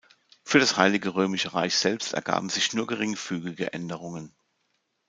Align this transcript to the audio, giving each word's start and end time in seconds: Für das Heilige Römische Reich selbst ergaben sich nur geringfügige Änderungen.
Für 0.43 0.57
das 0.57 0.77
Heilige 0.77 1.13
Römische 1.13 1.53
Reich 1.53 1.75
selbst 1.75 2.13
ergaben 2.15 2.49
sich 2.49 2.73
nur 2.73 2.87
geringfügige 2.87 3.71
Änderungen. 3.73 4.33